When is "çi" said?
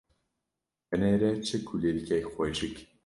1.45-1.57